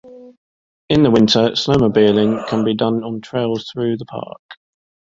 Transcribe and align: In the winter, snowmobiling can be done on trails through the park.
In 0.89 1.03
the 1.03 1.11
winter, 1.11 1.51
snowmobiling 1.51 2.47
can 2.47 2.63
be 2.65 2.73
done 2.73 3.03
on 3.03 3.21
trails 3.21 3.69
through 3.71 3.97
the 3.97 4.05
park. 4.05 4.41